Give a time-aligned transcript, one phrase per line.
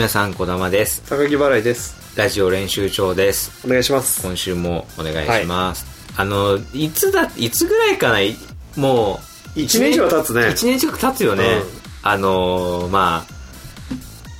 [0.00, 1.02] 皆さん、こだまです。
[1.10, 2.16] 高木払いです。
[2.16, 3.66] ラジオ練習長です。
[3.66, 4.22] お願いします。
[4.22, 5.84] 今週もお願いします。
[6.16, 8.34] あの、いつだ、いつぐらいかない？
[8.76, 9.20] も
[9.56, 11.44] う、一年以上経つね一年近く経つよね。
[11.44, 11.62] うん
[12.02, 13.26] あのー、ま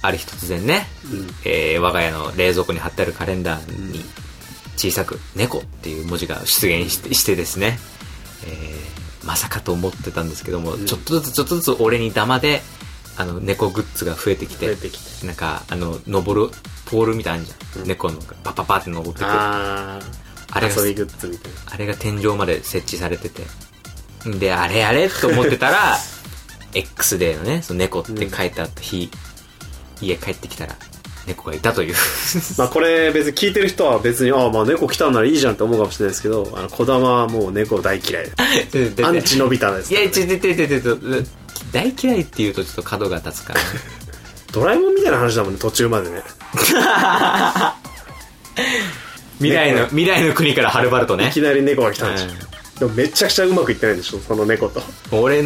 [0.01, 4.03] あ、ある日突然ね、うんえー我が家の冷蔵庫に貼ってあるカレンダーに
[4.79, 7.79] 小さく「猫」っていう文字が出現してしてですね、
[8.47, 12.63] えーまさかと思ってたんですけども、んちょっとずつちょっとずつ俺にダマで
[13.21, 15.27] あの猫グッズが増えてきて増えてきて。
[15.27, 16.51] なんかあの登る
[16.87, 17.89] ポールみたいなのあるじゃん、うん。
[17.89, 19.31] 猫のパッパッパって登ってくる。
[19.31, 20.01] あ
[20.53, 21.59] あー、れが遊びグッズみたいな。
[21.75, 23.43] あれが天井まで設置されてて。
[24.39, 25.97] であれあれと思ってたら
[26.75, 29.11] X デーのねその猫って書いてあった日、
[30.01, 30.77] 家帰ってきたら
[31.27, 31.95] 猫がいたという。
[32.59, 38.27] まあこれ別に聞いてる人は別に、ああまあ猫来たんならいいじゃんって思うかもしれないですけど、あの、小玉はもう猫大嫌い。
[39.05, 41.25] アンチのび太ですいや、からね、ちょ、ちょ、ちょ、ちょ、ちょ、
[41.73, 43.67] 大嫌いって言うとちょっと角が立つからね。
[44.53, 46.23] ドラえもんみたいな話だもんね、途中までね。
[49.39, 51.41] 未来の、未来の国からはるばるとねいき。
[51.41, 52.25] なり猫が来たんでしょ。
[52.27, 52.31] う
[52.81, 54.83] でもめちゃくちゃうまくいってないんでしょ、その猫と。
[55.13, 55.45] 俺、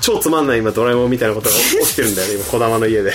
[0.00, 3.12] 超つまんない今ドラえもんみたいなことが起きてるんだよね、今小玉の家で。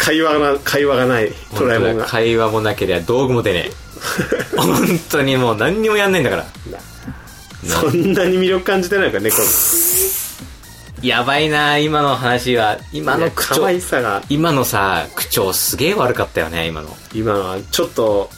[0.00, 2.06] 会話が、会話がないドラえもんが。
[2.06, 3.88] 会話もなければ道具も出ねえ。
[4.56, 6.46] 本当にもう何にもやんないんだから。
[7.66, 9.48] そんなに魅力感じてないから、猫に。
[11.02, 12.78] やばいな今の話は。
[12.92, 13.80] 今の口調可愛。
[13.80, 16.96] さが、今のさ、口調すげえ悪かったよね、今の。
[17.14, 18.30] 今のはちょっと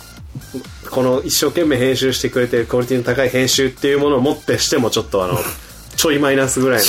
[0.90, 5.38] この一生懸命編集してくれてるクオリティの高い編集っていうものをもってしてもちょっとあの
[5.96, 6.86] ちょいマイナスぐらいい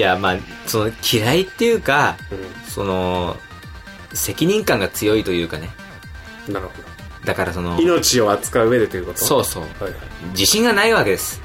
[0.00, 0.36] や、まあ、
[0.66, 3.36] その嫌いっていうか、の、その、
[4.14, 5.70] 責任感が強いというかね。
[6.46, 6.72] うん、なるほ
[7.24, 9.18] だからそのど、命を扱う上でということ？
[9.18, 9.62] そうそう。
[9.62, 9.94] はいはい、
[10.30, 11.42] 自信がないわけです。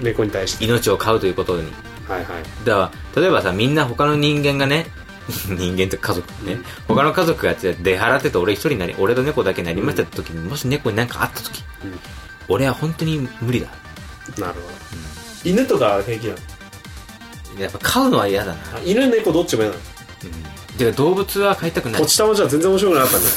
[0.00, 1.70] 猫に対して命を飼うということに。
[2.08, 2.26] はいはい
[2.64, 4.86] だから、例えばさ、みんな他の人間がね、
[5.48, 11.98] 人間と家族ね、他の家族が出払ってて俺一人になり、俺と猫だけになりましたって時に、もし猫に何かあった時、うん
[12.48, 13.66] 俺は本当に無理だ。
[14.38, 14.66] なるほど、
[15.44, 16.34] 犬とかは平気な
[17.56, 17.60] の？
[17.60, 18.58] やっぱ飼うのは嫌だな。
[18.76, 19.82] あ犬猫どっちも嫌なの？
[20.70, 20.76] うん。
[20.78, 22.06] てか動物は飼いたくないこ。
[22.06, 23.34] ち玉じゃ全然面白くなかったんだよ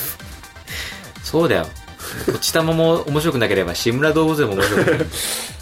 [1.24, 1.68] そうだよ。
[2.32, 5.00] こち玉も面白くなければ、志村動物でも面白くない。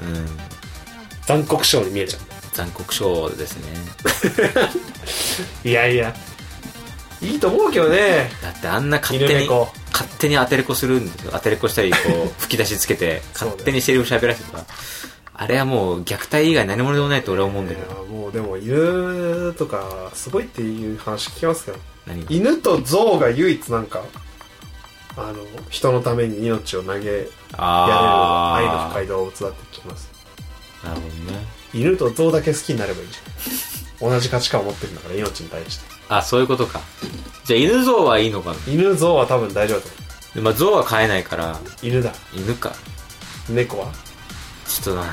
[0.00, 0.26] うん。
[1.26, 2.18] 残酷症に見えちゃ
[2.52, 3.68] 残酷症ですね。
[5.64, 6.14] ういやいや
[7.22, 9.70] いいと思うけどねだってあんな勝手に、勝
[10.18, 11.32] 手に当てれこするんですよ。
[11.32, 14.64] 当てれこしたり、こう、吹き出しつけて、 勝手にセリフ喋らせてとか。
[15.34, 18.04] あれはもう虐待以外何者でもないと俺は思うんだけど。
[18.04, 21.78] もうでも犬とかすごいっていう話聞きますけど
[22.28, 24.02] 犬と象が唯一なんか
[25.16, 30.10] あの人のために命を投げやれるあ愛の深い動物だって聞きます。
[30.84, 31.44] なるほどね。
[31.74, 35.84] 犬と象だけ好きになればいいじゃん同じ価値観を持ってるんだから命に対して。
[36.08, 36.80] あ、そういうことか。
[37.44, 38.56] じゃあ犬像はいいのかな？
[38.66, 40.00] 犬象は多分大丈夫だと思
[40.34, 42.12] でまあ象は飼えないから、う犬だ。
[42.32, 42.72] 犬か。
[43.48, 43.92] 猫は？
[44.66, 45.10] ちょっとな、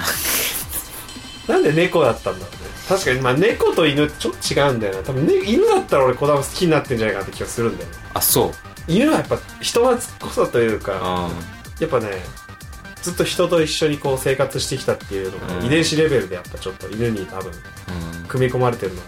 [1.48, 2.58] なんで猫だったんだろうね。
[2.88, 5.04] 確かにまあ猫と犬ってちょっと違うんだよな。
[5.04, 7.98] 多分、ね、犬だったら俺子供好きになってんじゃないかなって気がするんだよね。
[8.14, 8.52] あ、そう。
[8.88, 11.30] 犬はやっぱ人懐っこさというかあ
[11.80, 12.08] やっぱね
[13.02, 15.66] ずっと人と一緒にこう生活してきたっていうのが、うん。
[15.66, 18.28] 遺伝子レベルでやっぱちょっと犬に多分うん。
[18.28, 19.08] 組み込まれてるのが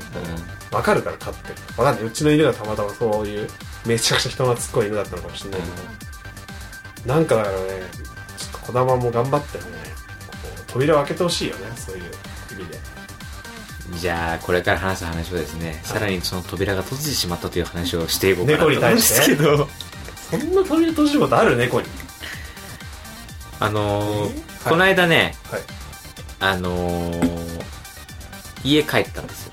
[0.72, 2.04] 分かるから飼ってる分かんない。
[2.06, 3.50] うちの犬がたまたまそういう
[3.86, 5.68] めちゃくちゃ人懐っこい犬だったのかもしれないけ
[7.08, 7.68] ど、なんかだからね
[8.38, 9.64] ちょっと児玉も頑張ってね
[10.68, 12.78] 扉を開けてほしいよねそういう意味で。
[12.78, 12.99] うん。
[13.96, 19.68] じゃあ、これから話す話をですね、さらにその扉が閉じてしまったという話をしていこうかなと思うんですけど、
[20.30, 21.56] そんな扉閉じることある？
[21.58, 21.88] 猫に？
[23.60, 24.70] あのーえ？
[24.70, 25.62] この間ね、はい。
[26.40, 27.60] あのー
[28.64, 29.52] 家帰ったんですよ。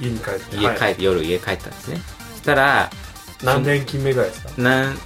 [0.00, 0.56] 家に帰って？
[0.56, 0.96] 家帰はい。
[0.98, 2.00] 夜家帰ったんですね。
[2.32, 2.90] そしたら、
[3.42, 4.50] 何連勤目ぐらいですか？
[4.62, 4.96] なん、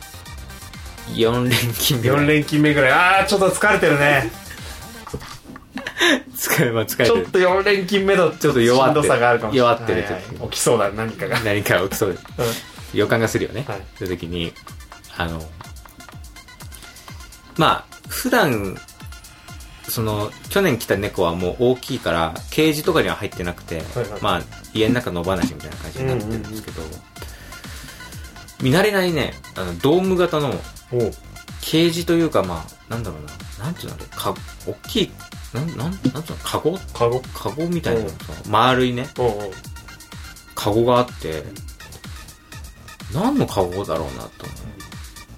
[1.14, 2.10] 4連勤目。
[2.10, 2.92] 4連勤目ぐらい。
[2.92, 4.30] ああちょっと疲れてるね
[6.36, 7.24] 疲れ、まあ、疲れちょっ。
[7.24, 10.02] と4連勤目のちょっと弱っさがあるかもしれない弱ってる。
[10.02, 10.22] はいはい。
[10.22, 11.40] 起きそうだ何かが。
[11.40, 12.98] 何か起きそうでうん。
[12.98, 13.64] 予感がするよね。
[13.66, 13.82] はい。
[13.98, 14.52] そういう時に、
[15.16, 15.42] あの、
[17.56, 18.76] まあ、普段、
[19.88, 24.22] その、去年来た猫はもう大きいから、ケージとかには入ってなくて、はいはい。
[24.22, 24.42] まあ、
[24.74, 26.82] 家の中野放しみたいな感じになってるんですけど、
[28.62, 30.54] 見慣れないね、あの、ドーム型の
[31.60, 33.22] ケージというか、まあ、なんだろう
[33.58, 34.34] な、なんていうのあれ、か、
[34.66, 35.10] 大きい、
[35.52, 36.78] なん、なん、なんていうの、カゴ？
[36.92, 37.20] カゴ。
[37.34, 38.16] カゴみたいなのさ、
[38.48, 39.52] 丸いね、おうおう
[40.54, 41.44] カゴがあって、
[43.12, 44.28] 何のカゴだろうなと思っ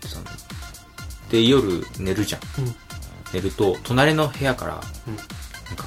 [0.01, 0.25] てたの。
[1.31, 2.41] で、夜寝るじゃん。
[2.63, 2.75] うん。
[3.33, 5.17] 寝ると、隣の部屋から、うん。
[5.17, 5.27] なん
[5.77, 5.85] か、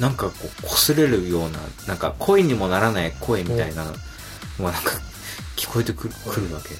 [0.00, 0.32] なんかこ
[0.62, 3.86] う、擦れるような、なんか声にもならない声みたいな
[4.58, 4.92] のがなんか
[5.56, 6.74] 聞こえてくるくるわけ。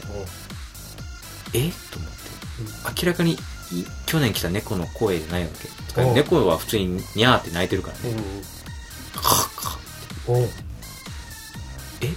[1.53, 1.71] え？
[1.91, 3.03] と思って。
[3.05, 3.37] 明らかにい
[4.07, 5.51] 去年来た猫の声じゃないわ
[5.95, 6.05] け。
[6.15, 8.11] 猫は普通にニャーって鳴いてるからね。
[8.11, 8.43] うん。
[9.15, 9.79] カッカッ。
[10.29, 10.49] おう
[12.01, 12.15] え？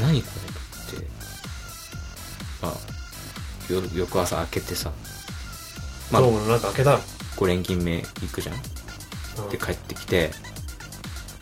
[0.00, 0.28] 何こ
[0.90, 1.06] れって。
[2.62, 4.92] まあ、よ翌朝開けてさ、
[6.10, 6.98] まあどうもなんか開けたの
[7.36, 8.56] ？5連勤目行くじゃん？
[9.44, 9.50] うん。
[9.50, 10.30] で帰ってきて、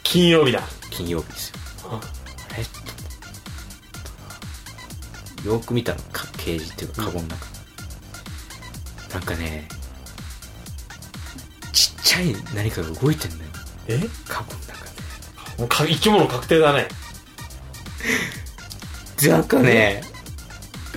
[0.03, 0.63] 金曜日だ。
[0.91, 1.57] 金曜日ですよ。
[1.91, 2.18] ああ
[5.45, 6.01] よーく見たの。
[6.13, 7.47] かケージっていうかカゴの中、
[9.15, 9.69] なんかね
[11.73, 13.51] ちっちゃい何かが動いてんだよ。
[13.89, 14.01] え？
[14.29, 14.85] カゴの中
[15.59, 16.89] もうか生き物確定だね。
[19.21, 20.03] でなんかね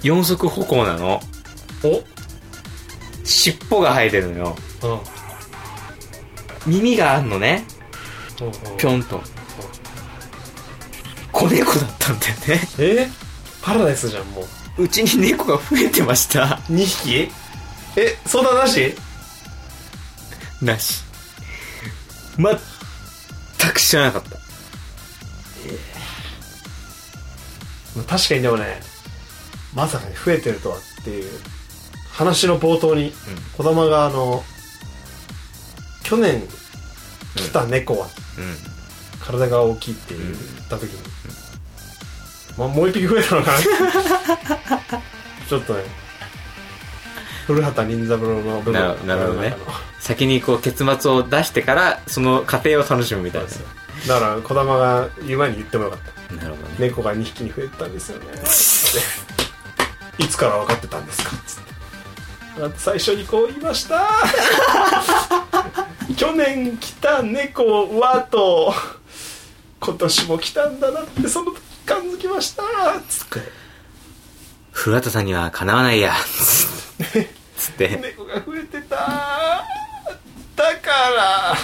[0.03, 1.19] 四足歩行なの。
[1.83, 2.03] お？
[3.23, 4.55] 尻尾が生えてるのよ。
[4.83, 6.73] うん。
[6.73, 7.63] 耳があんのね。
[8.77, 9.21] ぴょんと。
[11.31, 12.67] 子猫だったんだよね。
[12.79, 13.09] え？
[13.61, 14.41] パラダイスじゃんも
[14.77, 14.83] う。
[14.83, 16.59] うちに猫が増えてました。
[16.69, 17.31] 2匹？
[17.97, 18.95] え相談なし？
[20.61, 21.03] なし。
[22.37, 22.57] 全
[23.71, 24.37] く知らなかった。
[28.07, 28.79] 確かにでもね
[29.75, 31.29] まさかに増えてるとはっていう
[32.11, 33.11] 話の冒頭に
[33.57, 34.43] 児玉があの
[36.03, 36.41] 去年
[37.35, 38.71] 来た猫はうん。
[39.23, 40.27] 体が大きいって言っ
[40.67, 40.99] た時に、
[42.61, 43.57] まあ、もう一匹増えたのかな。
[45.49, 45.83] ちょっとね。
[47.47, 48.73] 古畑任三郎の部分。
[48.73, 49.55] なるなるほどね。
[49.99, 53.47] 先にこう結末を出してからその過程を楽しむみたいな。
[54.15, 55.99] だから児玉が言う前に言ってもよかっ
[56.29, 56.35] た。
[56.35, 56.75] なるほどね。
[56.77, 58.25] 猫が2匹に増えてたんですよね。
[60.19, 61.31] いつから分かってたんですか？
[61.47, 61.61] つっ
[62.55, 62.61] て。
[62.61, 64.07] だって最初にこう言いました。
[66.15, 68.73] 去年来た猫はと
[69.79, 72.63] 今年も来たんだなってその時感づきました。
[73.07, 73.39] つって。
[74.71, 76.13] 古畑さんにはかなわないや。
[77.57, 77.99] つって。
[78.01, 78.95] 猫が増えてた。
[80.55, 81.57] だから。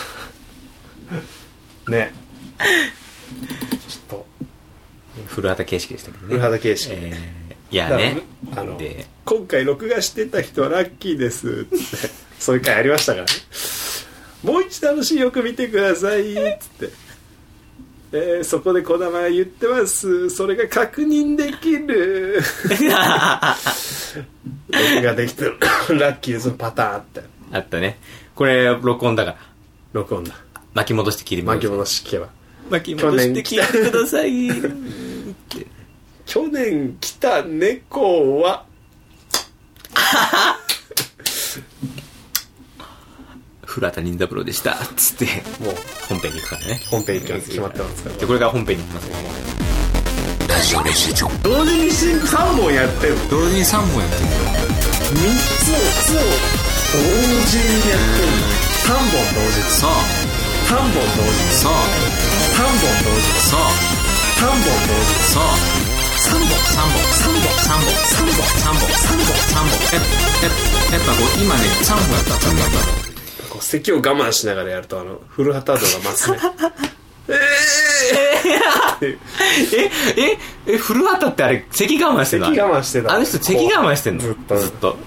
[1.88, 2.14] ね。
[3.88, 4.25] ちょっと。
[5.28, 6.34] 古畑形式でしたけどね。
[6.34, 8.22] 古畑形式えーいやね。
[8.56, 9.06] あので。
[9.25, 11.66] 今回録画してた人はラッキーです。
[11.66, 12.10] つって。
[12.40, 13.31] そういう回ありましたからね。
[14.44, 16.34] もう一度あのシーンよく見てください。
[16.34, 16.38] つ
[16.86, 16.90] って、
[18.12, 20.30] えーそこで児玉が言ってます。
[20.30, 22.42] それが確認できる。
[24.69, 25.57] 録画できてる。
[26.00, 26.48] ラッキーです。
[26.50, 27.24] のパターンあって。
[27.51, 27.98] あったね。
[28.36, 29.38] これ録音だから。
[29.94, 30.36] 録音だ。
[30.74, 32.30] 巻き戻して聞いてみ巻き戻し聞けば。
[32.69, 34.48] 巻き戻して聞いてください。
[36.25, 38.65] 去年来た猫は
[43.68, 44.78] 古畑任三郎でした。
[44.96, 45.25] つって
[45.60, 45.75] もう。
[46.08, 46.80] 本編に行くからね。
[46.90, 47.48] 本編行きます。
[47.50, 49.08] 決まってますからでこれから本編に行きます
[51.44, 55.20] 同時に3本やってる同時に3本やってる3
[55.62, 56.24] つを
[56.94, 57.00] 同
[57.46, 58.32] 時にやってる
[58.88, 59.62] 3本同時。
[59.70, 59.91] そう
[60.68, 61.46] 3本同時。
[61.53, 61.75] そう
[62.56, 63.30] 3本同時。
[63.46, 63.62] そう
[64.38, 65.13] 3本同時。
[65.30, 65.44] そう
[66.18, 70.51] 3本3本3本3本3本3本3本3本やっ
[70.91, 73.16] やっぱこう今ね3本やった3本やった
[73.67, 76.38] 咳を我慢しながらやるとあの古畑度が増すね。
[77.29, 77.33] え
[79.01, 79.09] え
[80.15, 80.31] え
[80.67, 82.47] ええ古畑ってあれ咳我慢してんの？
[82.47, 83.13] 咳我慢してた。
[83.13, 84.24] あの人咳我慢してんの？
[84.24, 84.57] ずっと。
[84.57, 84.97] ずっと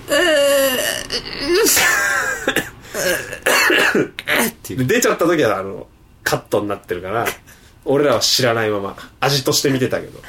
[4.51, 5.87] っていうで出ちゃった時はあの
[6.23, 7.27] カットになってるから
[7.85, 10.21] 俺らは知らないまま味として見てたけど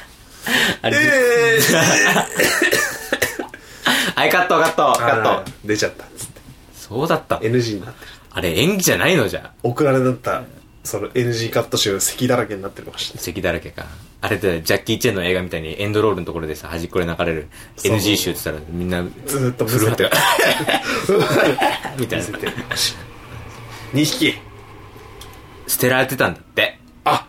[0.80, 1.60] あれえ
[4.14, 6.40] はいカットカットカット出ちゃったっつって
[6.74, 9.52] そうだった NG になってるあれ演技じゃないのじゃ。
[9.62, 10.42] 送られだった
[10.84, 13.24] その NG カット集咳だらけになってるかもしれない。
[13.24, 13.86] 咳だらけか。
[14.20, 17.96] あれってジャッキー・チェンの映画みたいにエンドロールのところでさ端っこで流れるそう。
[17.96, 20.10] NG 集って言ったらみんなずーっと古畑が
[21.98, 22.26] みたいな。
[22.38, 22.52] てる
[23.94, 24.34] 2匹
[25.66, 26.78] 捨てられてたんだって。
[27.04, 27.26] あ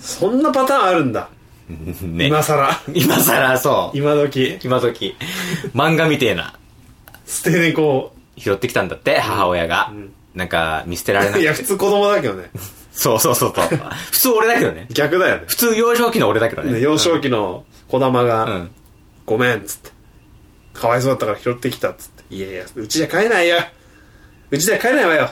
[0.00, 1.28] そんなパターンあるんだ、
[1.68, 2.26] ね。
[2.26, 3.98] 今さら今さらそう。
[3.98, 4.58] 今時。
[4.62, 5.14] 今時。
[5.74, 6.54] 漫画みてえな。
[7.26, 9.92] 捨て猫を拾ってきたんだって母親が、
[10.34, 11.42] なんか見捨てられなくて。
[11.42, 12.50] いや普通子供だけどね。
[12.92, 13.68] そうそうそうそう。
[14.12, 14.86] 普通俺だけどね。
[14.90, 15.44] 逆だよね。
[15.46, 16.74] 普通幼少期の俺だけどね。
[16.74, 18.70] ね幼少期の児玉うがん
[19.26, 19.90] 「ごめん」っつって
[20.72, 23.58] 「かわいそうだったから拾ってきた」っつって「いやいやうちじゃ飼えないよ。
[24.50, 25.30] うちじゃ飼えないわよ」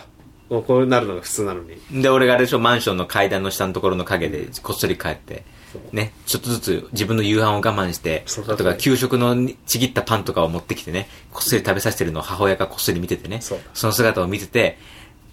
[0.48, 2.02] こうなるのが普通なのに。
[2.02, 5.44] で、俺があれでしょ、マンションの階段の下のところの影でこっそり帰って、
[5.92, 9.36] ね、ちょっとずつ自分の夕飯を我慢して、とか給食の
[9.66, 13.58] ちぎったパンとかを持ってきてね、こっそり食べさせてるのを母親がこっそり見ててね、そう。
[13.74, 14.78] の姿を見てて、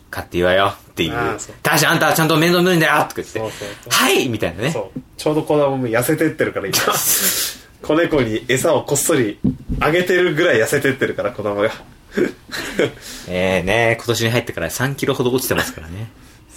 [0.10, 1.13] 買っていいわよっていう。
[1.13, 1.55] あーそう。
[1.62, 3.89] ただしあんたはちゃんと面倒見るんだよとか言ってそうそうそう。
[3.91, 4.74] はいみたいなね。
[5.17, 6.77] ちょうど子供も痩せてってるから今。
[7.81, 9.39] 子猫に餌をこっそり
[9.79, 11.72] あげてるぐらい痩せてってるから子供が。
[13.29, 16.10] ええね今年に入ってから3キロほど落ちてますからね。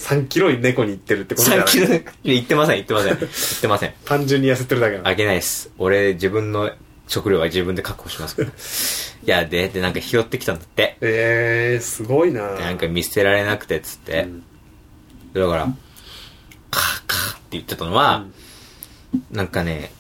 [0.03, 3.19] 3キロに猫に行ってるってことじゃな3いキロ、いや言ってません、言ってません。
[3.19, 3.95] 言ってません。
[4.05, 5.09] 単純に痩せてるだけなの？
[5.09, 5.71] あげないです。
[5.79, 6.73] 俺、自分の
[7.07, 8.49] 食料は自分で確保しますから。
[8.49, 10.97] いや、で、で、なんか拾ってきたんだって。
[11.01, 14.23] えー、すごいなでなんか見捨てられなくて、つって。
[14.23, 14.43] ん
[15.33, 15.67] だから、
[16.71, 18.27] カーカーって言ってたのは、
[19.31, 19.93] なんかね、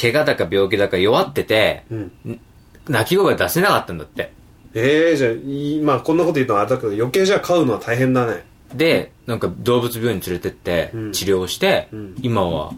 [0.00, 2.40] 怪我だか病気だか弱ってて、うん
[2.88, 4.32] 泣き声が出せなかったんだって。
[4.74, 12.14] えー、じゃあいまあこんなこと言うのはあれだけど余計じゃあ飼うのは大変だねで、なんか動物病院に連れてってうん、治療して、うん。
[12.22, 12.72] 今は、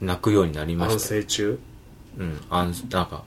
[0.00, 1.22] 泣くようになりま安したよ。
[1.22, 1.58] 静中？
[2.18, 3.24] うん、安なんか、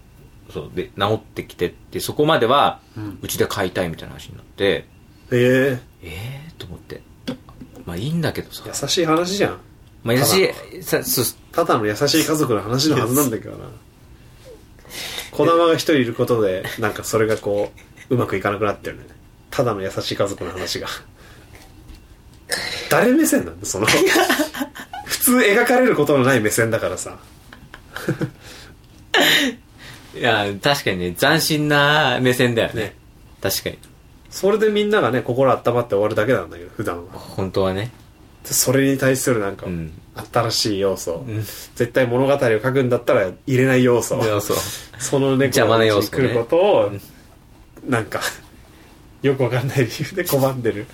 [0.54, 3.20] そう、で、治ってきてって、そこまでは、うん。
[3.22, 4.86] うちで飼いたいみたいな話になって、
[5.32, 7.02] えええー、と思って。
[7.86, 8.64] まあいいんだけどさ。
[8.66, 9.58] ー、優しい話じゃん。
[10.04, 13.66] まあ優しい、さ、そう、ただの優しい家族の話のはずなんだけどな。
[15.32, 17.72] 子供が一人いることでなんかそれがこ
[18.10, 19.04] ううまくいかなくなってるね。
[19.52, 20.88] ただの優しい家族の話が
[22.90, 23.88] 誰目線なんだその？
[25.06, 27.18] 普通描かれることのない目線だからさ。
[30.16, 32.82] いや、確かにね、斬新な目線だよね。
[32.82, 32.96] ね。
[33.42, 33.78] 確かに。
[34.30, 37.14] それでみんながね心温まって終わるだけなんだけど普段は。
[37.14, 37.92] 本当はね。
[38.44, 39.92] でそれに対するなんか、うん。
[40.34, 41.44] 新しい要素、ん。
[41.76, 44.22] 絶対物語を書くんだったら入れない要素。
[44.42, 44.58] そう
[45.00, 46.18] その猫邪魔な要が素ね。
[46.18, 46.92] 来ることを、
[47.88, 48.20] なんか
[49.22, 50.86] よくわかんない理由で拒んでる。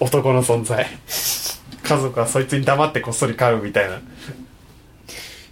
[0.00, 0.86] 男の存在。
[1.82, 3.96] 家族はそいつに黙ってこっそり飼うみたいな。
[3.96, 4.00] い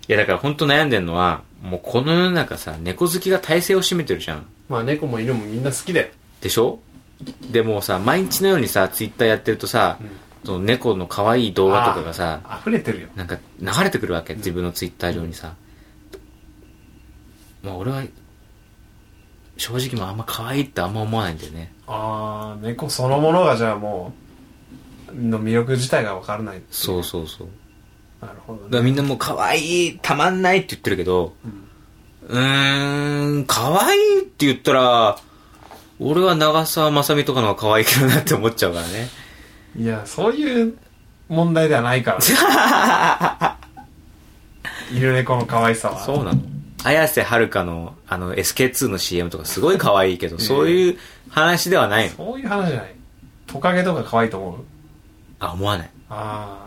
[0.08, 4.46] や、だから本当悩んでんのは、もうこの世の中さ、猫好きが体制を占めてるじゃん。
[4.68, 6.08] まあ猫も犬もみんな好きだよ。
[6.40, 6.80] でしょ？
[7.50, 9.98] でもうさ、毎日のようにさ、ツイッターやってるとさ、
[10.44, 13.08] その猫の可愛い動画とかがさ、あ溢れてるよ。
[13.14, 15.54] なんか流れてくるわけ、自分のツイッター上にさ。
[17.62, 18.02] まあ俺は、
[19.56, 21.72] 正直もうあんま可愛いってあんま思わないんだよね。
[21.86, 24.12] ああ猫そのものがじゃあも
[25.12, 27.48] うの魅力自体が分からないそうそうそう。
[28.20, 31.34] なるほどだからねみんなもう可愛い、たまんないって言ってるけど、
[32.28, 35.18] うーん、可愛いって言ったら、
[36.00, 39.08] 俺は長澤まさみとかの方が可愛いけどなって思っちゃうからね。
[39.76, 40.78] いやそういう
[41.28, 43.58] 問題ではないから
[44.96, 46.40] 犬猫の可愛さはそうなの。
[46.84, 50.98] 綾瀬はるかの、あの、SK2 の CM とかすごい可愛いけど、 そういう
[51.30, 52.16] 話ではないの？
[52.16, 52.94] そういう話じゃない。
[53.46, 54.64] トカゲとか可愛いと思う？
[55.40, 55.90] あ、思わない。
[56.10, 56.64] ああ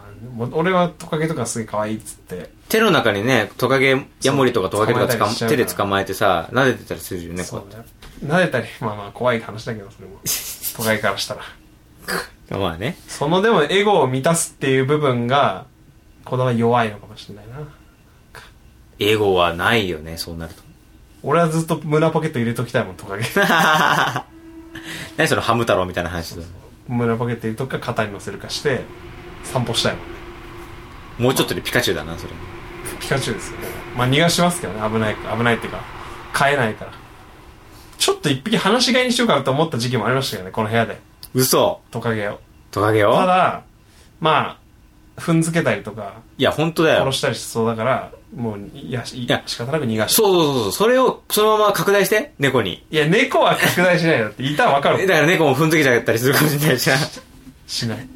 [0.51, 2.49] 俺はトカゲとかすげえ可愛いっつって。
[2.69, 7.85] 手の中にね、トカゲ、ヤモリとかトカゲとかつか手で捕まえてさ、撫でてたりするよね、こそうだね。
[8.25, 10.17] 撫でたりまあまあ怖い話だけどそれも。
[10.75, 11.41] トカゲからしたら。
[12.57, 12.97] うまあね。
[13.07, 15.65] そのでもエゴを満たすっていう部分が
[16.25, 17.67] 子供は弱いのかもしれないな
[18.99, 20.61] 英語はないよね、そうなると。
[21.23, 23.25] 俺はずっと胸ポケット入れときたいもんトカゲ。
[25.17, 26.43] 何そのハム太郎みたいな話だ。
[26.87, 28.81] 胸ポケット入れとくか肩に乗せるかして
[29.43, 30.01] 散歩したいもん。
[30.01, 30.13] ね
[31.19, 32.33] もうちょっとでピカチュウだな、それ。
[32.99, 33.67] ピカチュウですよね。
[33.95, 34.89] まあ逃がしますけどね。
[34.89, 35.81] 危ない危ないっていうか
[36.33, 36.91] 飼えないから。
[37.97, 40.99] ちょっと一匹放し飼いにしようかなと思った時期もありましたけどねこの部屋で。
[41.33, 41.81] 嘘。
[41.91, 42.39] トカゲを。
[42.71, 43.15] トカゲを？
[43.15, 43.63] ただ
[44.19, 44.57] ま
[45.17, 46.99] あ踏んづけたりとかいや、本当だよ。
[47.05, 47.17] 殺。
[47.17, 50.71] したりしそうだからもういやいや仕方なく逃がしそうそうそうそう。
[50.73, 52.85] それを、そのまま拡大して、猫に。
[52.91, 56.99] いや猫は拡大しないよっていたらわかるだから猫も踏んづけちゃったりするかもしれないじゃん。
[57.67, 58.07] しない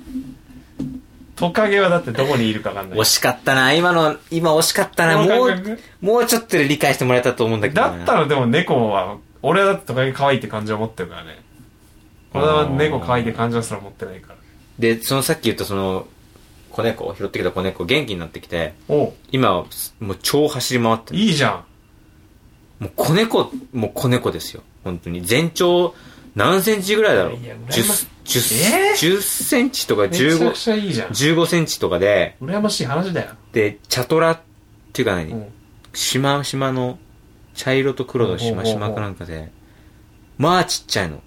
[1.36, 3.74] トカゲはだってどこにいるかわかんない惜しかったな。
[3.74, 5.18] 今の、今惜しかったな。
[5.18, 7.90] もう、もうちょっとで理解してもらえたと思うんだけどな。
[7.90, 11.40] だったらでも猫は俺はだってトカゲ可愛いって感情を持ってるからね
[12.34, 14.36] 俺は猫可愛いって感情すら持ってないから
[14.78, 16.08] で、そのさっき言ったその、
[16.72, 18.74] 子猫、拾ってきた子猫、元気になってきて、
[19.32, 19.66] 今は、
[20.00, 21.20] もう超走り回ってる。
[21.20, 22.84] いいじゃん。
[22.84, 24.64] もう子猫、もう子猫ですよ。
[24.84, 25.22] 本当に。
[25.22, 25.94] 全長、
[26.36, 27.36] 何センチぐらいだろう。
[27.36, 27.70] いや羨ま
[28.26, 31.10] ?10、えー？10、10センチとかめちゃく15、ちゃいいじゃん。
[31.10, 33.32] 15センチとかで、羨ましい話だよ。
[33.52, 34.40] で、チャトラっ
[34.94, 35.48] ていうか何、うん。
[35.94, 36.98] しましまの、
[37.54, 39.52] 茶色と黒のしましまかなんかで、
[40.38, 41.22] まあちっちゃいの。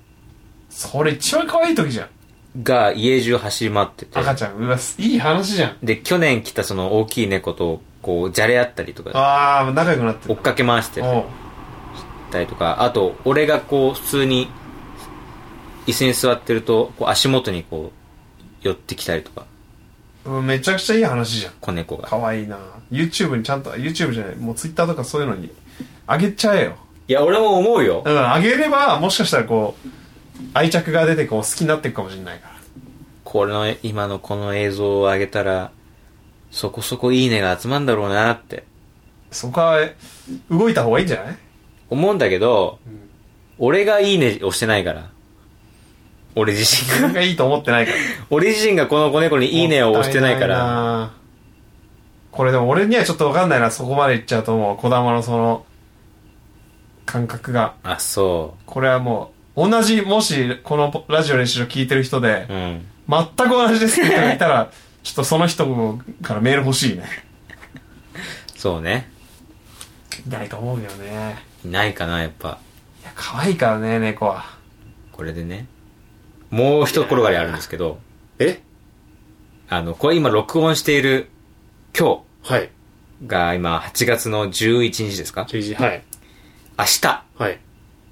[0.70, 2.08] それ一番可愛い時じゃん
[2.62, 5.76] が家中走り回ってて、赤ちゃんうわいい話じゃん。
[5.82, 11.24] で、去年来たその大きい猫と、こう、じゃれ合ったりとか、ああ仲良くなってる追っかけ回しておう。
[12.30, 14.48] たりとか、あと、俺がこう、普通に、
[15.86, 19.46] 椅子に座ってると、こう足元にこう、寄ってきたりとか、
[20.24, 21.52] うんめちゃくちゃいい話じゃん。
[21.60, 22.08] 子猫が。
[22.08, 22.58] 可愛いな。
[22.90, 25.50] YouTube にちゃんと YouTube じゃないもう Twitter とかそういうのに
[26.06, 26.76] あげちゃえよ。
[27.08, 28.02] いや、俺も思うよ。
[28.04, 29.88] うんあげればもしかしたらこう
[30.52, 32.54] 愛着が出てこう好きになっていくかもしれないから。
[33.24, 35.70] これの、今のこの映像を上げたら、
[36.50, 38.64] そこそこいいねが集まるんだろうなって。
[39.30, 39.78] そこは
[40.50, 41.36] 動いた方がいいんじゃない？
[41.90, 43.08] 思うんだけど、ん。
[43.58, 45.10] 俺がいいねをしてないから。
[46.36, 46.64] 俺自
[46.96, 47.98] 身が、がいいと思ってないから。
[48.30, 50.56] 俺自身がこの子猫にいいねを押してないから。
[50.56, 51.10] ら
[52.32, 53.70] これでも俺にはちょっと分かんないな。
[53.70, 55.64] そこまでいっちゃうともう児玉のその
[57.06, 57.74] 感覚が。
[57.84, 62.52] あ、そこれはもう同じもしこのラジオ練習を聞いてる人でう。
[62.52, 62.86] うん。
[63.08, 64.70] 全く同じですって人がいたら
[65.02, 67.04] ちょっとその人からメール欲しいね
[68.56, 69.10] そうね。
[70.26, 72.58] いないと思うよねいないかな、やっぱ。
[73.02, 74.44] いや可愛いからね猫は
[75.12, 75.66] これでね。
[76.50, 77.98] もう一転がりあるんですけど、
[78.38, 78.62] え？
[79.68, 81.30] あの、これ今録音している
[81.98, 82.70] 今はい
[83.20, 86.02] 日が今8月の11日ですか？11時はい
[86.78, 87.58] 明日、はい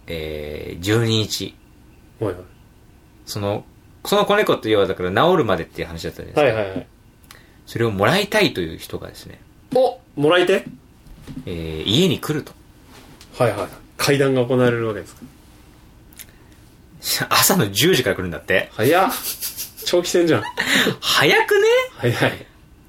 [0.07, 1.55] えー、12日。
[2.21, 2.35] はい
[3.25, 3.65] その、
[4.05, 6.61] その子猫って要はだから治るまでっていう話だったじゃないですか。
[6.61, 6.87] はいはいはい。
[7.67, 9.41] それをもらいたいという人がですね、
[9.75, 10.65] おもらいて
[11.47, 12.53] えー、家に来ると。
[13.39, 13.69] はいはい。
[13.97, 15.15] 会談が行われるわけです
[17.21, 17.27] か？
[17.31, 18.71] 朝の10時から来るんだって。
[18.75, 19.11] 早っ。
[19.85, 20.43] 長期戦じゃん。
[21.01, 21.61] 早くね？
[21.97, 22.47] 早い。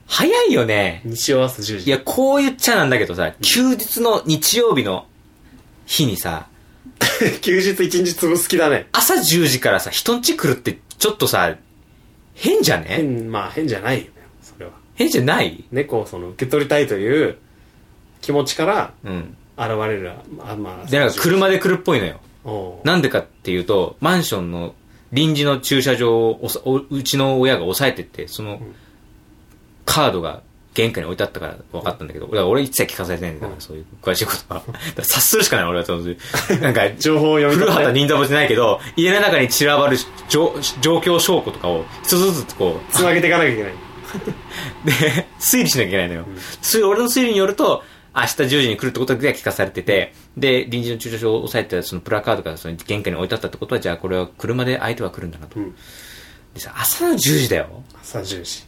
[0.07, 1.01] 早いよね。
[1.05, 1.85] 日曜朝10時。
[1.85, 5.05] いや、こう言っちゃなんだけどさ、休日の日曜日の
[5.85, 6.47] 日にさ、
[7.41, 8.87] 休日一日潰す気だね。
[8.91, 11.55] 朝10時からさ、人ん家来るってちょっとさ、
[12.35, 12.85] 変じゃね？
[12.89, 14.09] 変まあ変じゃないよね
[14.41, 14.71] それは。
[14.95, 15.63] 変じゃない？
[15.71, 17.37] 猫をその受け取りたいという
[18.21, 19.35] 気持ちからうん。
[19.55, 22.19] 現れるあまあで、なんか車で来るっぽいのよ。
[22.43, 22.87] おう。
[22.87, 24.73] なんでかっていうと、マンションの
[25.11, 28.59] 臨時の駐車場をおさおうちの親が押さえてって、その、
[29.85, 30.41] カードが
[30.73, 34.61] 玄関に置いてあったから分かったんだけど、だから俺一切聞かされてないんだから、そういう詳しいことは。
[34.65, 36.17] だから察するしかない俺はそういう。
[36.61, 39.97] なんか、情報を読み古畑任三郎じゃないけど、家の中に散らばる
[40.29, 43.73] 状状況証拠とかを一つずつこう、つなげていかなきゃいけない
[44.85, 46.25] で、推理しなきゃいけないのよ。
[46.61, 47.83] それ俺の推理によると、
[48.15, 55.59] 明日10時に来るってことだけ聞かされてて、で、臨時の駐車場を押さえてたそのプラカードがその玄関に置いてあったってことは、じゃあこれは車で相手は来るんだなと。
[55.59, 55.75] うん
[56.53, 57.83] でさ、朝の10時だよ。
[57.99, 58.65] 朝10時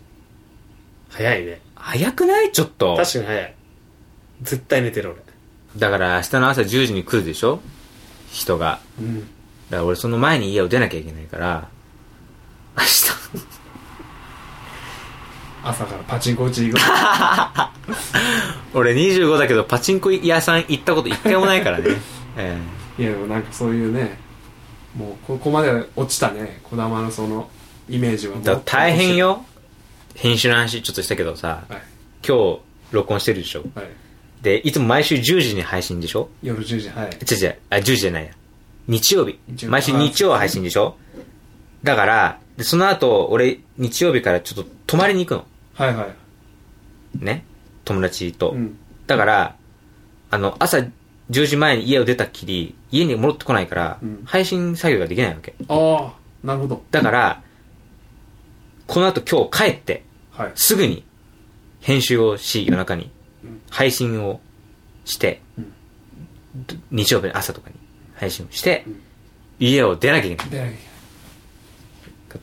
[1.10, 2.52] 早いね早くない？
[2.52, 2.96] ちょっと。
[2.98, 3.54] 確かに早い
[4.42, 5.16] 絶対寝てる
[5.78, 7.60] だから明日の朝10時に来るでしょ？
[8.32, 8.80] 人が。
[9.00, 9.30] 俺うんだか
[9.78, 11.68] ら俺その前に家を出なきゃいけないから、
[12.78, 13.06] 明日。
[15.64, 16.82] 朝からパチンコ打ちに行く
[18.78, 21.86] 俺25だけどパチンコ屋さん行ったこと一回もないからね。
[22.38, 22.58] え
[23.00, 24.20] いやでもなんかそういうね
[24.96, 27.50] もうここまで落ちたね児玉のその
[27.90, 29.44] イメージはだ大変よ。
[30.16, 31.82] 編集の話ちょっとしたけどさ、はい。
[32.28, 32.60] 今日
[32.92, 33.64] 録音してるでしょ？
[33.76, 33.86] はい。
[34.42, 36.30] で、いつも毎週10時に配信でしょ？
[36.42, 37.08] 夜10時はい。
[37.10, 38.32] 違う違う、あ、10時じゃないや。
[38.88, 39.40] 日曜日。
[39.68, 40.98] 毎週日曜配信でしょ？
[41.84, 45.46] だから、で、その後、俺、日曜日からちょっと泊まりに行くの。
[45.74, 47.24] はいはい。
[47.24, 47.46] ね？
[47.84, 48.52] 友達と。
[48.52, 48.78] うん。
[49.08, 49.56] だから、
[50.32, 50.78] あの、朝
[51.30, 54.22] 10時前に家を出たっきり、家に戻ってこないから、うん。
[54.26, 55.54] 配信作業ができないわけ。
[55.68, 56.84] ああなるほど。
[56.92, 57.42] だから、
[58.88, 60.52] この後今日帰って、はい。
[60.56, 61.04] すぐに
[61.82, 63.12] 編集をし、夜中に
[63.44, 63.62] うん。
[63.70, 64.40] 配信を
[65.06, 65.74] して、うん。
[66.68, 67.76] ど日曜日の朝とかに
[68.16, 69.02] 配信をして、うん。
[69.60, 70.50] 家を出なきゃいけない。
[70.50, 70.86] で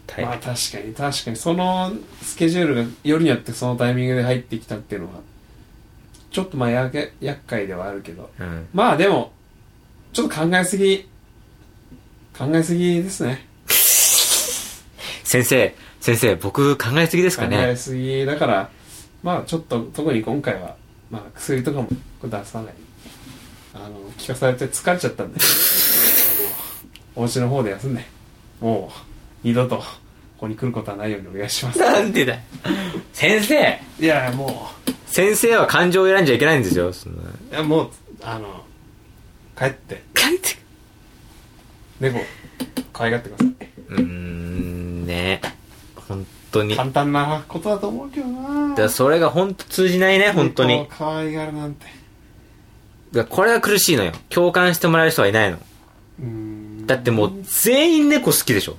[0.07, 0.27] 大変。
[0.27, 1.37] まあ確かに確かに。
[1.37, 5.21] そのスケジュールがよりによってそのタイミングで入ってきたっていうのは
[6.31, 8.31] ちょっとまあやけ厄介ではあるけど。
[8.39, 8.69] うん。
[8.73, 9.33] まあでも
[10.13, 11.09] ちょっと考えすぎ
[12.37, 13.47] 考えすぎですね。
[15.25, 18.71] 先生、先生、僕考えすぎですか考えねすぎだから
[19.23, 20.75] まあちょっと特に今回は
[21.13, 21.89] まあ薬とかも
[22.25, 22.75] 出さない。
[23.73, 25.39] あの聞かされて疲れちゃったんで。
[27.15, 28.05] お家の方で休んで。
[28.61, 29.85] もう二度とこ
[30.39, 31.79] こに来ることはないようにお願いします。
[31.79, 32.35] なんでだ。
[32.35, 32.41] よ
[33.13, 33.81] 先生。
[34.01, 34.91] いやもう。
[35.07, 36.91] 先生は感情を選んじゃいけないんですよ。
[36.91, 37.91] いやもう
[38.23, 38.65] あの
[39.57, 40.03] 帰って。
[40.15, 40.57] 帰って。
[42.01, 42.19] 猫
[42.93, 43.45] 可愛がってくださ
[43.91, 45.41] うーん、ね。
[45.43, 45.53] 本
[46.53, 46.75] 当に。
[46.75, 50.87] い簡単なことだと思うけどなだそれが本当通じないね、本当に。
[50.91, 51.87] 可愛がるなんて
[53.13, 54.13] だこれが苦しいのよ。
[54.31, 55.59] 共感してもらえる人はいないの。
[56.87, 58.77] だってもう全員猫好きでしょ。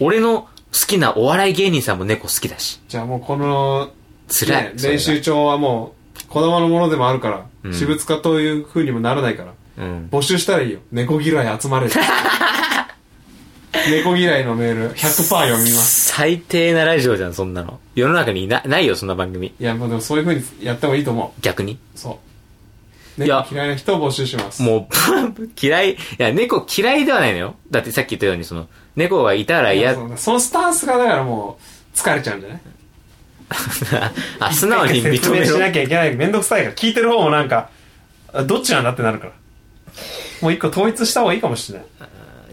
[0.00, 0.48] 俺の好
[0.86, 2.80] きなお笑い芸人さんも猫好きだし。
[2.88, 3.90] じゃあもうこの
[4.28, 4.72] 辛い。
[4.82, 10.08] 練習帳はもう子供のものでもあるから、うん私物化という風にもならないからうん。
[10.10, 11.88] 募集したらいいよ猫嫌い集まれ
[13.72, 17.78] 猫嫌いのメール100%読みます最低なラジオじゃん、そんなの。
[17.94, 19.48] 世の中にいなないよ、そんな番組。
[19.48, 21.74] いやもうでもそういう風にやった方がいいと思逆に？
[21.94, 22.18] うそ
[23.18, 24.62] いや猫嫌いな人を募集します。
[24.62, 27.54] もう、嫌い、いや、猫嫌いではないのよ。
[27.70, 31.58] だってさっき言ったように、その、猫がいたら嫌いや、そうそのスタンスがだからも
[31.94, 32.60] う、疲れちゃうんじゃない？
[34.40, 35.58] あ、素直に認説明しめろ。
[35.58, 36.14] なきゃいけない。
[36.14, 36.74] めんどくさいから。
[36.74, 37.68] 聞いてる方もなんか、
[38.32, 39.32] あどっちなんだってなるから。
[40.40, 41.88] もう一個統一した方がいいかもしれない。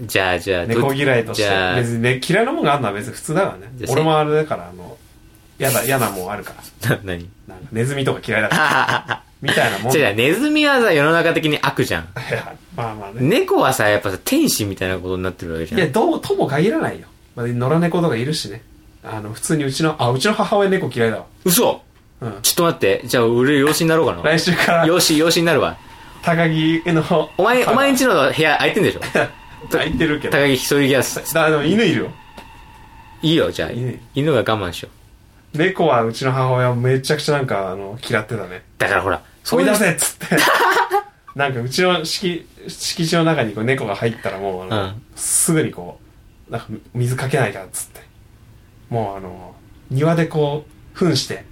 [0.02, 1.44] じゃあ、じゃあ、ど猫嫌いとして。
[1.44, 3.72] じゃあ、別に、ね、嫌いなもんがあるのは別に普通だからね。
[3.90, 4.98] 俺もあれだからあの
[5.60, 6.90] 嫌だ 嫌なもんあるから。
[6.96, 7.30] な、何？
[7.48, 12.04] なんかネズミとか嫌いだから みたいなもん違う違う、ネズミはさ、世の中的に悪じゃん。
[12.30, 13.16] いやまあまあね。
[13.22, 15.80] 猫はさ、やっぱさ、天使みたいなことになってるわけじゃん。
[15.80, 18.62] いやどうとも限らないよ、まあ、野良猫とかいるしね。
[19.04, 21.26] あの普通にうちのあうちの母親猫嫌いだわ。
[21.46, 21.82] 嘘！
[22.20, 22.40] うん。
[22.42, 23.02] ちょっと待って。
[23.06, 24.24] じゃあ、俺、養子になろうかな。
[24.24, 24.86] 来週から。
[24.88, 25.78] 養子、養子になるわ。
[26.24, 29.02] 高木のお前、お前んちの部屋空いてんでしょ？
[29.72, 30.38] 空いてるけど。
[30.38, 31.34] 高木一人ギャス。
[31.34, 32.12] だでも犬いるよ。
[33.22, 33.72] いいよ、じゃあ。
[33.72, 34.00] 犬。
[34.14, 34.90] 犬が我慢しよ
[35.54, 35.58] う。
[35.58, 38.64] 猫はうちの母親めちゃくちゃなんかあの嫌ってたね。
[38.78, 40.38] だからほら、追い出うせっつって。
[41.36, 45.02] なんかうちの敷敷地の中にこう猫が入ったらもううん。
[45.16, 46.00] すぐにこ
[46.50, 48.02] うなんか水かけないからっつって。
[48.90, 49.56] もうあの
[49.90, 51.46] 庭でこう糞して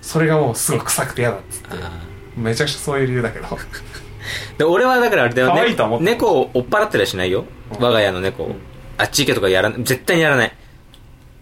[0.00, 1.68] それがもうすごい臭くて嫌だっつって。
[1.82, 1.90] あ
[2.36, 3.46] めちゃくちゃそういう理由だけど。
[3.46, 4.01] ー
[4.58, 7.40] で俺はだからあれだよ可ね愛いとは思ってる猫を追っ払ってりゃしないよ。
[7.40, 8.56] うん我が家の猫をうん。
[8.98, 9.82] あっち行けとかやらない。
[9.84, 10.52] 絶対にやらない。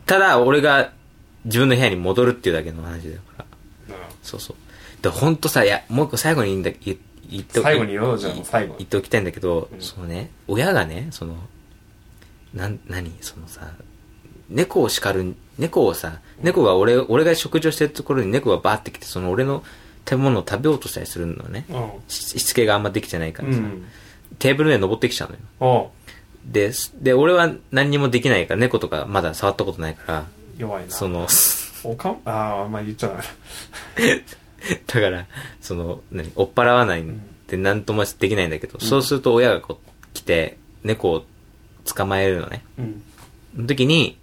[0.06, 0.92] ただ、俺が
[1.44, 3.44] 自分の部屋に戻るっていうだけの話だから。
[4.22, 5.02] そうそう。
[5.02, 6.96] で、ほんとさ、いや、もう一個最後に言うんだ、言
[7.30, 11.36] 言っておき最後に言おうじゃあもう最後言っておきたいんだけど、うんそのね、親がね、その、
[12.54, 13.72] なん、何そのさ、
[14.48, 19.62] 猫を叱る、猫をさ、猫が俺、俺が食事をしてるところに猫がバーって来て、その俺の
[20.08, 21.64] 食べ物を食べようとしたりするのね。
[21.68, 21.90] うん。
[22.08, 23.84] ししつけがあんまできてないからさ、うん。
[24.38, 25.90] テーブルで登ってきちゃうのよ。
[26.44, 30.26] で、すで、俺は何にもできないから、猫とかまだ触ったことないから、
[30.58, 30.90] 弱いな。
[30.90, 31.26] その、
[31.84, 34.24] おかんああまあ言っちゃダメだ。
[34.86, 35.26] だから、
[35.60, 37.20] その、何、追っ払わないん。
[37.48, 41.24] で何ともできないんだけど、そうすると親がこう来て、猫を
[41.84, 42.64] 捕まえるのね。
[42.78, 43.02] うん。
[43.56, 44.18] その時に、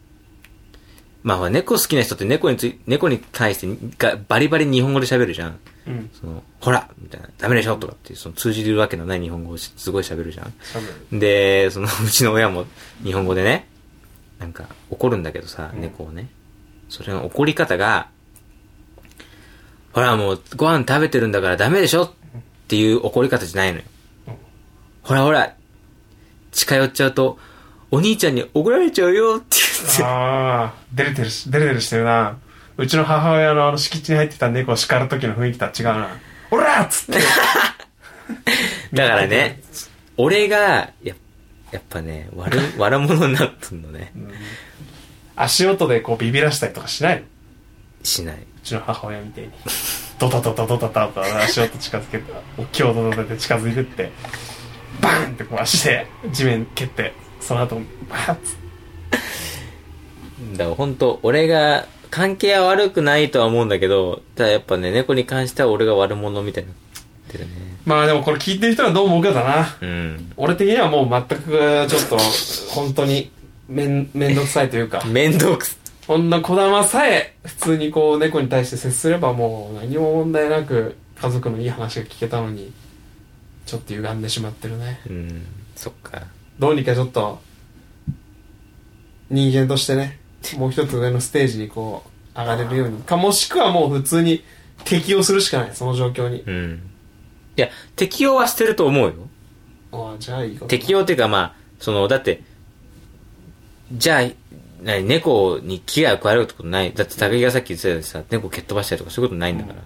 [1.27, 5.59] まあほら、猫好きな人って猫につい、猫に対してがバリバリ日本語で喋るじゃん。
[5.85, 11.19] うんその、ほらみたいな、ダメでしょとかっていう、その通じるわけのない日本語をしすごい喋るじゃん。
[11.19, 12.65] で、その、 うちの親も
[13.03, 13.67] 日本語でね、
[14.39, 16.29] なんか怒るんだけどさ、うん猫をね。
[16.87, 18.07] それの怒り方が、
[19.91, 22.11] ほらもうご飯食べてるんだからダメでしょっ
[22.69, 23.83] ていう怒り方じゃないのよ。
[24.29, 24.33] うん
[25.03, 25.55] ほらほら、
[26.53, 27.37] 近寄っちゃうと、
[27.91, 30.03] お兄ちゃんに怒られちゃうよって言って。
[30.03, 32.37] ああ、デレデレし、デレデレしてるな。
[32.77, 36.09] うちの母親のあの敷地に入ってた猫を叱る時の雰囲気とは違うな。
[36.51, 37.21] おらっつって。
[38.93, 39.61] だからね、
[40.17, 41.15] 俺が、や
[41.71, 44.11] やっぱね、悪、 悪者になってんのね。
[45.35, 47.21] 足音でこうビビらしたりとかしないの？
[47.21, 48.37] うしない。
[48.63, 49.51] ちの母親みたいに。
[50.19, 54.11] ドタドタドタドタと足音近づけて、大きい音立てて近づいてって、
[54.99, 57.13] バーンってこう足で地面蹴って、
[57.47, 57.77] その後、
[58.09, 58.37] バーッ
[60.57, 66.77] だから本当俺が、関係は悪くないとは思うんだけど、ただやっぱね、猫に関しては俺が悪者みたいになっ
[67.31, 67.51] てるね。
[67.85, 69.77] まあでもこれ聞いてる人はどう思うかだな。
[69.79, 70.33] うん。
[70.35, 72.17] 俺的にはもう全くちょっと、
[72.73, 73.31] 本当に、
[73.69, 75.01] めん、めんどくさいというか。
[75.07, 75.79] めんどくす。
[76.05, 82.71] こんな小玉さえ普通にこう猫に対して接すればもう何も問題なく家族のいい話が聞けたのに
[83.65, 85.45] ちょっと歪んでしまってるねうん。
[85.75, 86.36] そっか。
[86.59, 87.39] どうにかちょっと
[89.29, 90.19] 人間としてね
[90.57, 92.03] もう一つ上のステージにこ
[92.35, 94.43] う上がれるようにかもしくはもう普通に
[94.85, 96.81] 適応するしかないその状況にうん。
[97.57, 99.13] いや、適応はしてると思うよ。
[99.91, 102.43] ああじゃあいいこと適応っていうかまあ、その、だって、
[103.91, 104.29] じゃあ、
[104.83, 106.93] 何、猫に危害を加えるってことない。
[106.93, 109.79] だって高木がさっき言ってたようにさ、猫蹴っ飛ばしたりとかそういうことないんだから。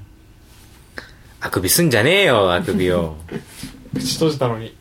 [1.40, 3.16] あくびすんじゃねえよ、あくびを。
[3.96, 4.76] 口閉じたのに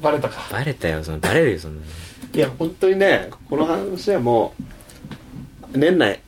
[0.00, 1.86] バレたかバレたよ、その、バレるよ、そんなの。
[2.34, 4.54] いや本当にねこの話はも
[5.74, 6.18] う年内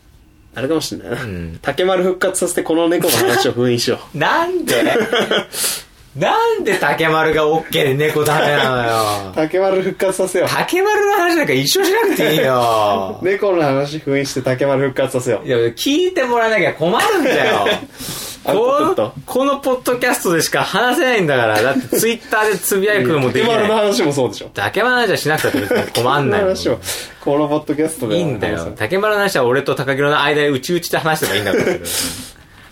[0.55, 1.59] あれかもしれないなうん。
[1.63, 4.85] 竹丸復活させてこの猫の話を封印しよ なんで？
[6.17, 9.33] なんで竹丸が OK で猫ダメなのうよ。
[9.35, 13.25] 竹丸復活させよ竹丸の話なんか一緒しなくていいよう。
[13.25, 17.67] 猫の話封印して竹丸復活させよういや、聞いてもらわなきゃ困るんだよ。
[18.45, 21.63] この、このポッドキャストでしか話せないんだから。
[21.63, 23.87] だってツイッターでつぶやくのもでき竹丸のない。
[23.87, 26.79] 話もそうでしょ竹丸の話はしなくたって困んないもの話を
[27.25, 28.73] このポッドキャストでいいんだよ。
[28.77, 31.65] 竹丸の話は俺と高木の間でうちうちで話せばいいんだから。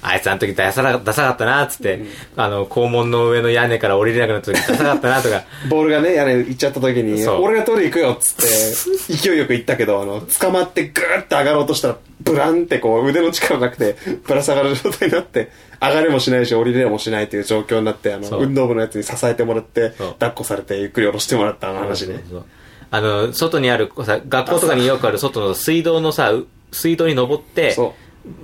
[0.04, 2.00] あいつあの時ダサダサかったな、つって、
[2.36, 5.44] あの、校門の上の屋根から降りれなくなった時ダサかったな、とか。
[5.70, 11.96] ボールがね屋根行っちゃった時に俺が取り行くよっつって 勢いよく行ったけどあの捕まってグーって上がろうとしたら
[12.32, 22.22] ブブランってこう腕の力なくてぶら下がる状態になって上がれもしないし降りれもしないという状況になってあの運動部のやつに支えてもらって抱っこされてゆっくり下ろしてもらったあの話ね。
[22.92, 27.94] あの、外にある、さ、学校とかによくある外の水道のさ、う水道に登って、そ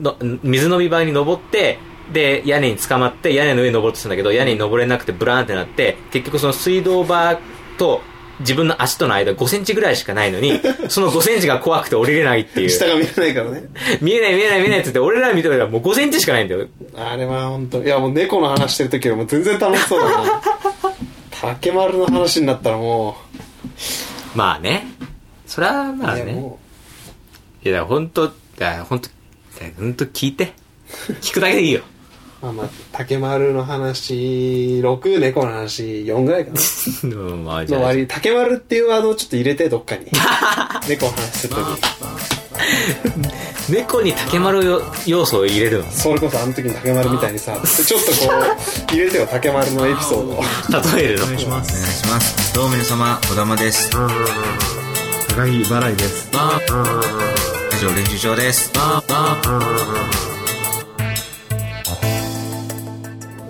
[0.01, 1.79] の水飲み場に登って、
[2.15, 7.39] で、屋根に捕まって、屋根の上に登ろうとしたんだけど、屋根に登れなくてブラーンってなって、結局その水道場
[7.77, 8.01] と
[8.41, 12.71] 自分の足との間5センチぐらいしかないのに、 その5センチが怖くて降りれないっていう。
[12.71, 13.65] 下が見えないからね
[14.01, 16.67] 見えない見えない見えないって言って、俺ら見てたらもう5センチしかないんだよ。
[16.97, 20.43] あれは本当いやもう猫の話してる時よりも全然楽しそうだな
[21.31, 23.17] 竹丸の話になったらも
[24.35, 24.87] まあね。
[25.47, 26.57] それはう、まあね。
[27.65, 29.09] いや本当だ本当
[29.79, 30.53] 本当聞いて。
[31.21, 31.83] 聞くだけでいいよ。
[32.43, 36.61] うまあまあ竹丸の話6猫の話4ぐらいかな
[37.05, 38.03] うんまあじゃあの割。
[38.03, 40.07] に竹丸っていうワードをちょっと入れてどっかに
[40.89, 41.65] 猫の話する時
[43.71, 45.91] 猫に竹丸よ要素を入れるの？
[45.91, 48.33] それこそあの時の竹丸みたいにさちょっとこ
[48.91, 50.43] う入れてよ竹丸のエピソードを
[50.97, 51.25] 例えるの？
[51.25, 52.55] お願いします。
[52.55, 53.91] どうも皆様、小玉です。
[53.93, 54.01] ラ
[55.37, 56.29] 高木払いです。
[57.79, 58.73] ジオ練習場です。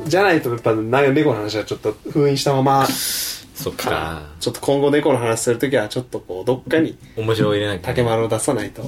[0.09, 4.23] じゃないとやっぱな猫の話はちょっと封印したままそっかか。
[4.41, 7.87] ちょっと今後猫の話する時はちょっとこうどっかに面白を入れなきゃ。
[7.87, 8.83] 竹丸を出さないと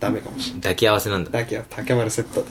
[0.00, 1.30] ダメかもしれない抱き合わせなんだ。
[1.30, 2.48] だけは竹丸セットで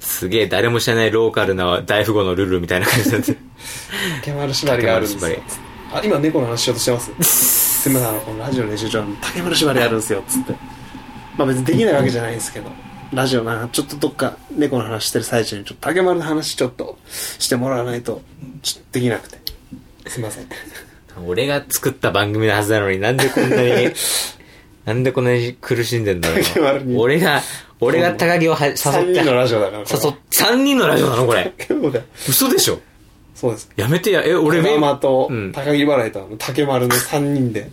[0.00, 3.36] すげえ誰も知らないローカルな大富豪のルールみたいな感じになって。
[4.20, 5.38] 竹丸縛りがあるんですよ
[5.92, 10.52] あ今猫の話しようとしてますすいませんあのこのラジオの練習場に竹丸縛りあるんですよつって
[11.36, 12.70] まあ別にできないわけじゃないんですけど
[13.12, 18.22] ラジオなちょっとどっか猫の話してる最中にちょっと竹丸の話ちょっとしてもらわないと
[18.62, 19.38] ちょっとできなくて。
[20.08, 20.46] すいません。
[21.26, 23.90] 俺が作った番組のはずなのになんでこんなに、
[24.84, 26.36] なんでこんなに苦しんでんだろ
[26.80, 26.98] う。
[26.98, 27.42] 俺が、
[27.80, 28.80] 俺が高木をは誘って。
[28.82, 29.88] 3人のラジオだから誘っ、
[30.30, 31.52] 3人のラジオなのこれ。
[32.28, 32.80] 嘘でしょ。
[33.34, 33.70] そうです。
[33.76, 35.52] やめてや、え、俺俺ママとうん。
[35.52, 37.70] 高木払いと竹丸の3人で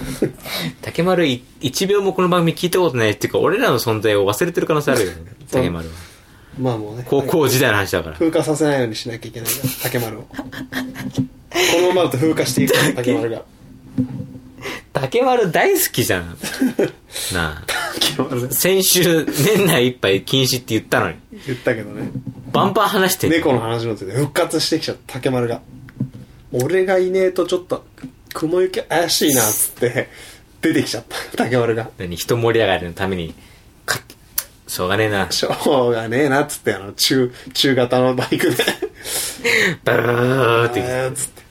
[0.82, 5.16] 竹丸い一秒もこの番組聞いたことないっていうか、俺らの存在を忘れてる可能性あるよね。
[5.50, 5.94] 竹丸は。
[6.58, 8.16] まあもうね高校時代の話だから。
[8.16, 10.36] 風化させないようにしなきゃいけないから竹丸をこ
[11.80, 13.42] のままだと風化していくから竹丸が
[14.92, 16.36] 竹丸大好きじゃん。
[17.32, 17.82] なあ。
[18.50, 21.16] 先週、年内いっぱい禁止って言ったのに。
[21.46, 22.10] 言ったけどね
[22.52, 25.62] バンバン話して猫の話のせいで復活してきちゃった竹丸が
[26.52, 27.84] 俺がいねえとちょっと
[28.32, 30.08] 雲行き怪しいなっつって
[30.60, 31.16] 出てきちゃった。
[31.36, 31.90] 竹丸が。
[31.98, 33.34] 何人盛り上がりのために、
[33.84, 34.00] か
[34.66, 35.30] しょうがねえな。
[35.30, 38.92] しょうがねえなっつってあの中中型のバイクで。
[39.84, 41.42] バルーって言ってあーっつって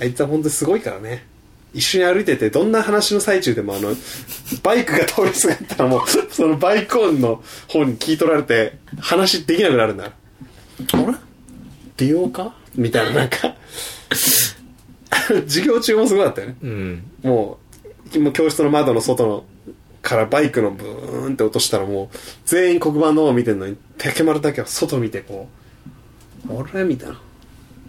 [0.00, 1.26] あいつは本当にすごいからね
[1.74, 3.94] 一緒に歩いててどんな話の最中でもあの
[4.62, 11.14] バイクが通り過ぎたらもうそのバイク音の方に聞い取られて話できなくなるんだあれ
[11.96, 13.54] 美容かみたいななんか
[15.46, 16.56] 授業中もすごかったよね。
[16.62, 17.02] うん。
[17.22, 17.58] も
[18.14, 19.44] うもう教室の窓の外の
[20.02, 22.16] からバイクのブーンって落としたらもう
[22.46, 25.48] 全員黒板の方を見てんのに竹丸だけは外見てこ
[26.48, 26.84] うあれ？
[26.84, 27.20] みたいな。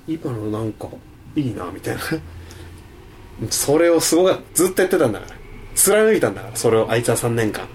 [0.07, 0.87] 今のなんか
[1.35, 2.01] いいなみたいな。
[3.49, 5.35] それをすごがずっとやってたんだから。
[5.75, 6.89] 貫いたんだからそれを。
[6.89, 7.65] あいつは3年間。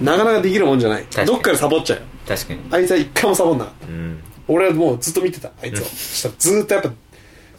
[0.00, 1.06] なかなかできるもんじゃない。
[1.24, 2.04] どっかでサボっちゃうよ。
[2.26, 2.60] 確かに。
[2.70, 3.86] あいつは一回もサボんなかった。
[3.86, 4.18] うん。
[4.48, 6.92] 俺はもうずっと見てたあいつを、そしたらずっとやっぱ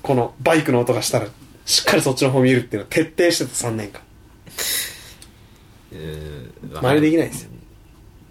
[0.01, 1.27] このバイクの音がしたら
[1.65, 4.01] しっかりそっちの方見るっていうのを徹底してた3年間
[5.91, 7.49] うん真似できないですよ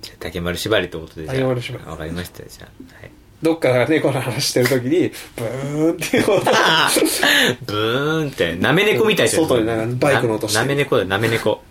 [0.02, 3.00] じゃあ竹丸縛りってことでじゃあ竹丸縛りわかりましたよじゃあ。
[3.00, 3.10] はい。
[3.42, 6.52] どっかから猫の話してる時にブーンっていう音が
[7.66, 9.42] ブーンって、なめ猫みたいじゃん。
[9.42, 11.62] 外になんかバイクの音してななめ猫だよ、なめ猫。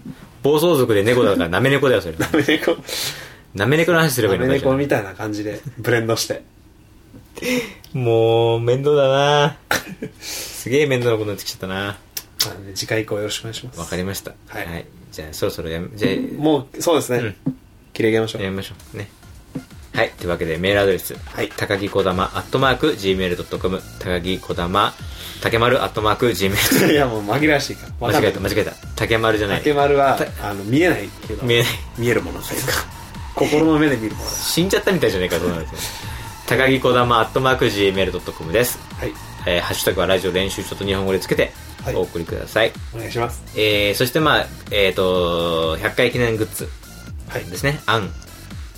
[0.44, 2.16] 暴走族で猫だからなめ猫だよ、それ。
[2.20, 2.78] なめ猫
[3.56, 6.44] なめ猫の話すればいいなのかしらめ猫みたいな感じでブレンドして
[7.94, 9.58] もう、面倒だな
[10.20, 11.98] すげえ面倒なことになってきちゃったな
[12.74, 14.34] 次回以降よろしくお願いしますわかりました。
[14.48, 17.58] はいじゃあ、そろそろやめ、じゃあ、もうそうですね、うん
[17.94, 18.98] 切り上げましょうやめましょう。
[18.98, 19.08] ね。
[19.94, 20.12] はい。
[20.12, 21.16] というわけで、メールアドレス。
[21.16, 23.82] はい高木こだま、アットマーク、gmail.com。
[24.00, 24.94] 高木こだま、
[25.42, 26.92] 竹丸、アットマーク、gmail.com。
[26.92, 28.72] いやもう紛らわしいからわかんない間違えた、間違えた。
[28.98, 29.58] 竹丸じゃない。
[29.60, 31.72] 竹丸はたあの見えないけど見えない。
[31.98, 32.74] 見えるものというか
[33.36, 35.78] 心の目で見るもの死んじゃったみたいじゃないかと思うんですよ。
[36.48, 38.78] 高木こだま、アットマーク、gmail.com です。
[39.00, 39.14] はい。
[39.48, 41.52] えーハッシュタグはラジオ練習ちょっと日本語でつけて
[41.84, 41.96] はい。
[41.96, 42.72] お送りください。
[42.94, 43.44] お願いします。
[43.56, 46.70] えー、そしてまあ、えっ、と、100回記念グッズ
[47.30, 47.46] はい。
[47.46, 47.80] ですね。
[47.88, 48.12] 案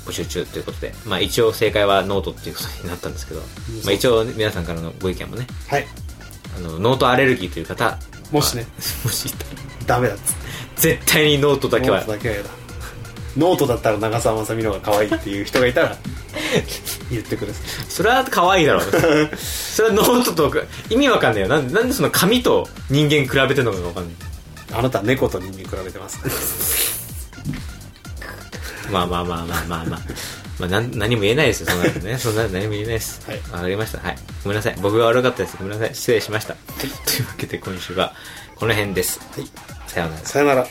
[0.05, 3.41] 募集中ということで、まあ一応正解はノートっていうことになったんですけど、
[3.83, 5.85] まあ一応皆さんからのご意見もね、はい。
[6.55, 7.99] あの、ノートアレルギーという方、
[8.31, 8.63] もしね。
[8.63, 8.69] ま
[9.03, 9.33] あもし
[9.85, 10.47] ダメだっつって。
[10.95, 11.97] 絶対にノートだけは。
[11.97, 12.35] ノートだけは
[13.37, 15.97] ノートだったら長澤まさみの方が可愛いっていう人がいたら
[17.11, 18.83] 言ってくださそれは可愛いだろう
[19.37, 24.15] それはノートとか意味わかんないよなんでなんでその紙と人間比べてんのかがわかんないい
[24.73, 26.87] あなたは猫と人間比べてます
[28.91, 29.99] まあまあまあまあまあまあ。
[30.59, 32.17] まあ、なん何も言えないですよ、そんなのね。
[32.17, 33.21] そんな何も言えないです。
[33.27, 33.99] はいわかりました。
[33.99, 34.17] はい。
[34.43, 34.75] ごめんなさい。
[34.81, 35.57] 僕が悪かったです。
[35.57, 35.95] ごめんなさい。
[35.95, 36.55] 失礼しました。
[36.79, 38.13] というわけで今週は
[38.55, 39.19] この辺です。
[39.35, 39.47] はい。
[39.87, 40.25] さようなら。
[40.25, 40.67] さよなら